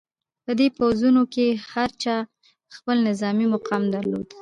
[0.45, 2.15] په دې پوځونو کې هر چا
[2.75, 4.27] خپل نظامي مقام درلود.